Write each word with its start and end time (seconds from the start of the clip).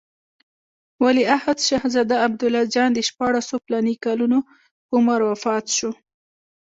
ولیعهد 1.03 1.57
شهزاده 1.67 2.15
عبدالله 2.25 2.63
جان 2.73 2.89
د 2.93 2.99
شپاړسو 3.09 3.55
فلاني 3.65 3.95
کالو 4.03 4.25
په 4.87 4.91
عمر 4.97 5.19
وفات 5.31 5.65
شو. 5.77 5.91